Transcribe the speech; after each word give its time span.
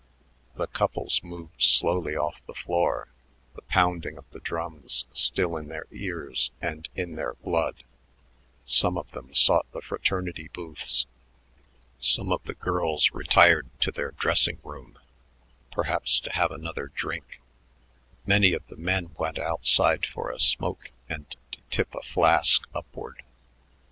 The 0.55 0.65
couples 0.65 1.21
moved 1.21 1.61
slowly 1.61 2.15
off 2.15 2.41
the 2.47 2.55
floor, 2.55 3.09
the 3.53 3.61
pounding 3.61 4.17
of 4.17 4.27
the 4.31 4.39
drums 4.39 5.05
still 5.13 5.55
in 5.55 5.67
their 5.67 5.85
ears 5.91 6.49
and 6.59 6.89
in 6.95 7.13
their 7.17 7.33
blood; 7.35 7.83
some 8.65 8.97
of 8.97 9.11
them 9.11 9.31
sought 9.35 9.71
the 9.73 9.81
fraternity 9.83 10.47
booths; 10.51 11.05
some 11.99 12.31
of 12.31 12.41
the 12.45 12.55
girls 12.55 13.11
retired 13.11 13.69
to 13.81 13.91
their 13.91 14.09
dressing 14.09 14.57
room, 14.63 14.97
perhaps 15.71 16.19
to 16.21 16.31
have 16.31 16.49
another 16.49 16.87
drink; 16.87 17.39
many 18.25 18.53
of 18.53 18.65
the 18.69 18.77
men 18.77 19.13
went 19.19 19.37
outside 19.37 20.07
for 20.07 20.31
a 20.31 20.39
smoke 20.39 20.89
and 21.09 21.35
to 21.51 21.59
tip 21.69 21.93
a 21.93 22.01
flask 22.01 22.67
upward. 22.73 23.21